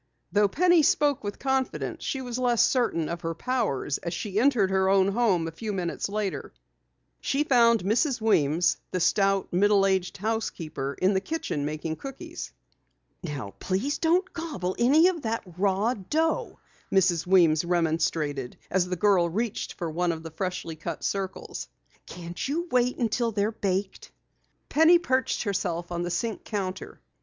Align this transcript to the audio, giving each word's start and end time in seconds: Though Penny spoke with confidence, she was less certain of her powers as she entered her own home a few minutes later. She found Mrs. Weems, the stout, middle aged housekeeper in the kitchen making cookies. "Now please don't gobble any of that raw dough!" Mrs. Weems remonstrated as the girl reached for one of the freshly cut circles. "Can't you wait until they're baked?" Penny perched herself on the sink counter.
Though 0.31 0.47
Penny 0.47 0.81
spoke 0.81 1.23
with 1.23 1.37
confidence, 1.37 2.03
she 2.03 2.23
was 2.23 2.39
less 2.39 2.63
certain 2.63 3.07
of 3.07 3.21
her 3.21 3.35
powers 3.35 3.99
as 3.99 4.15
she 4.15 4.39
entered 4.39 4.71
her 4.71 4.89
own 4.89 5.09
home 5.09 5.47
a 5.47 5.51
few 5.51 5.71
minutes 5.71 6.09
later. 6.09 6.53
She 7.19 7.43
found 7.43 7.83
Mrs. 7.83 8.19
Weems, 8.19 8.77
the 8.89 8.99
stout, 8.99 9.53
middle 9.53 9.85
aged 9.85 10.17
housekeeper 10.17 10.95
in 10.99 11.13
the 11.13 11.21
kitchen 11.21 11.65
making 11.65 11.97
cookies. 11.97 12.51
"Now 13.21 13.53
please 13.59 13.99
don't 13.99 14.33
gobble 14.33 14.75
any 14.79 15.07
of 15.07 15.21
that 15.21 15.43
raw 15.55 15.93
dough!" 15.93 16.57
Mrs. 16.91 17.27
Weems 17.27 17.63
remonstrated 17.63 18.57
as 18.71 18.89
the 18.89 18.95
girl 18.95 19.29
reached 19.29 19.73
for 19.73 19.91
one 19.91 20.11
of 20.11 20.23
the 20.23 20.31
freshly 20.31 20.75
cut 20.75 21.03
circles. 21.03 21.67
"Can't 22.07 22.47
you 22.47 22.67
wait 22.71 22.97
until 22.97 23.31
they're 23.31 23.51
baked?" 23.51 24.11
Penny 24.67 24.97
perched 24.97 25.43
herself 25.43 25.91
on 25.91 26.01
the 26.01 26.09
sink 26.09 26.43
counter. 26.43 26.99